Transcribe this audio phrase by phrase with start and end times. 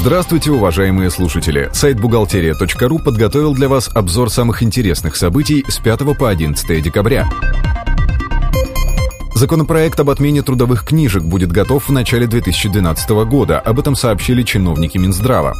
[0.00, 1.70] Здравствуйте, уважаемые слушатели!
[1.72, 7.28] Сайт бухгалтерия.ру подготовил для вас обзор самых интересных событий с 5 по 11 декабря.
[9.38, 13.60] Законопроект об отмене трудовых книжек будет готов в начале 2012 года.
[13.60, 15.54] Об этом сообщили чиновники Минздрава.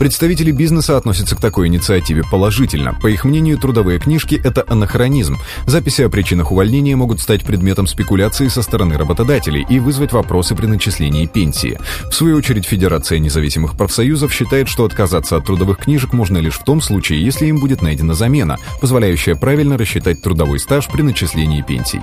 [0.00, 2.92] Представители бизнеса относятся к такой инициативе положительно.
[3.00, 5.38] По их мнению, трудовые книжки– это анахронизм.
[5.64, 10.66] Записи о причинах увольнения могут стать предметом спекуляции со стороны работодателей и вызвать вопросы при
[10.66, 11.78] начислении пенсии.
[12.10, 16.64] В свою очередь, Федерация независимых профсоюзов считает, что отказаться от трудовых книжек можно лишь в
[16.64, 22.00] том случае, если им будет найдена замена, позволяющая правильно рассчитать трудовой стаж при начислении пенсий.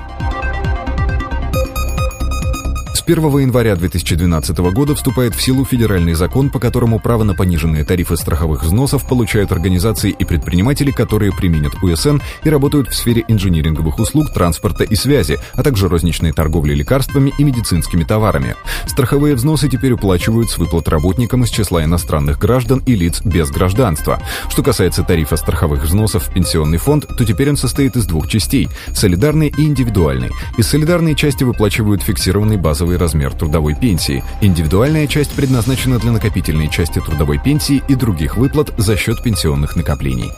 [3.05, 8.17] 1 января 2012 года вступает в силу федеральный закон, по которому право на пониженные тарифы
[8.17, 14.33] страховых взносов получают организации и предприниматели, которые применят УСН и работают в сфере инжиниринговых услуг,
[14.33, 18.55] транспорта и связи, а также розничной торговли лекарствами и медицинскими товарами.
[18.85, 24.19] Страховые взносы теперь уплачивают с выплат работникам из числа иностранных граждан и лиц без гражданства.
[24.49, 28.69] Что касается тарифа страховых взносов в пенсионный фонд, то теперь он состоит из двух частей–
[28.93, 30.31] солидарной и индивидуальной.
[30.57, 34.23] Из солидарной части выплачивают фиксированный базовый размер трудовой пенсии.
[34.41, 40.31] Индивидуальная часть предназначена для накопительной части трудовой пенсии и других выплат за счет пенсионных накоплений.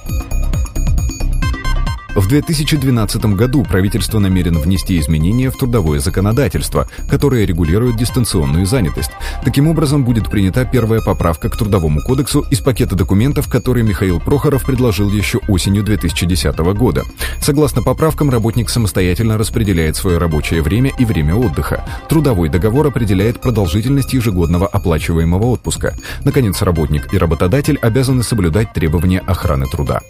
[2.15, 9.11] В 2012 году правительство намерено внести изменения в трудовое законодательство, которое регулирует дистанционную занятость.
[9.43, 14.65] Таким образом, будет принята первая поправка к Трудовому кодексу из пакета документов, который Михаил Прохоров
[14.65, 17.03] предложил еще осенью 2010 года.
[17.41, 21.85] Согласно поправкам, работник самостоятельно распределяет свое рабочее время и время отдыха.
[22.09, 25.95] Трудовой договор определяет продолжительность ежегодного оплачиваемого отпуска.
[26.23, 30.01] Наконец, работник и работодатель обязаны соблюдать требования охраны труда.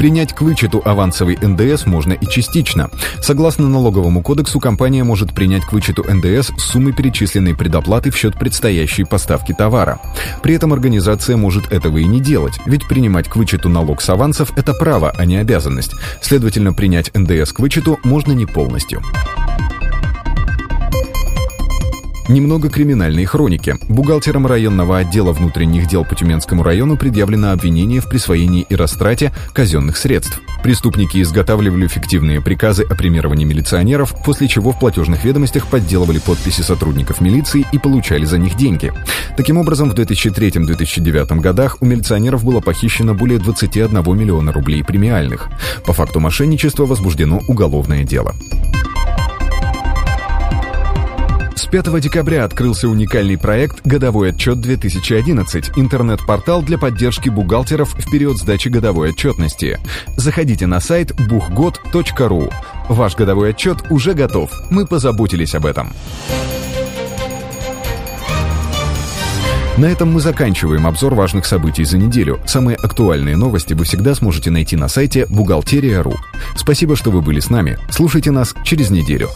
[0.00, 2.88] Принять к вычету авансовый НДС можно и частично.
[3.20, 9.04] Согласно налоговому кодексу, компания может принять к вычету НДС суммы перечисленной предоплаты в счет предстоящей
[9.04, 10.00] поставки товара.
[10.42, 14.52] При этом организация может этого и не делать, ведь принимать к вычету налог с авансов–
[14.56, 15.92] это право, а не обязанность.
[16.22, 19.02] Следовательно, принять НДС к вычету можно не полностью.
[22.30, 23.74] Немного криминальной хроники.
[23.88, 29.96] Бухгалтерам районного отдела внутренних дел по Тюменскому району предъявлено обвинение в присвоении и растрате казенных
[29.96, 30.40] средств.
[30.62, 37.20] Преступники изготавливали фиктивные приказы о премировании милиционеров, после чего в платежных ведомостях подделывали подписи сотрудников
[37.20, 38.92] милиции и получали за них деньги.
[39.36, 45.48] Таким образом, в 2003-2009 годах у милиционеров было похищено более 21 миллиона рублей премиальных.
[45.84, 48.36] По факту мошенничества возбуждено уголовное дело.
[51.66, 58.68] 5 декабря открылся уникальный проект «Годовой отчет 2011»– интернет-портал для поддержки бухгалтеров в период сдачи
[58.68, 59.78] годовой отчетности.
[60.16, 62.52] Заходите на сайт buchgod.ru.
[62.88, 64.50] Ваш годовой отчет уже готов.
[64.70, 65.92] Мы позаботились об этом.
[69.76, 72.38] На этом мы заканчиваем обзор важных событий за неделю.
[72.46, 76.14] Самые актуальные новости вы всегда сможете найти на сайте бухгалтерия.ру.
[76.54, 77.78] Спасибо, что вы были с нами.
[77.90, 79.30] Слушайте нас через неделю.